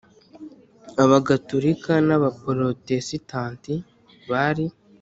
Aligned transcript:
Abagatolika 1.03 1.93
n 2.07 2.09
abaporotesitanti 2.17 3.73
bari 4.29 4.65